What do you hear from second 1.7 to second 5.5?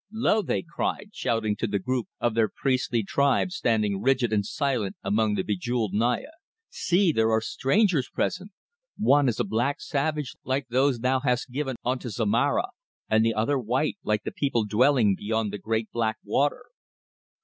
group of their priestly tribe standing rigid and silent around the